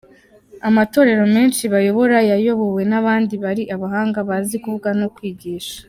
Amatorero 0.69 1.23
menshi 1.35 1.63
bayobora 1.73 2.17
yayobowe 2.31 2.81
n’abandi 2.91 3.33
bari 3.43 3.63
abahanga 3.75 4.19
bazi 4.29 4.55
kuvuga 4.63 4.89
no 5.01 5.07
kwigisha. 5.17 5.75